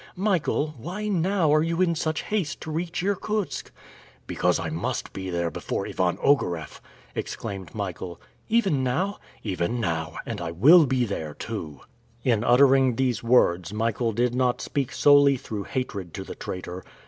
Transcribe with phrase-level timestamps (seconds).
[0.17, 3.69] Michael, why, now, are you in such haste to reach Irkutsk?"
[4.25, 6.81] "Because I must be there before Ivan Ogareff,"
[7.13, 8.19] exclaimed Michael.
[8.49, 11.81] "Even now?" "Even now, and I will be there, too!"
[12.23, 16.83] In uttering these words, Michael did not speak solely through hatred to the traitor.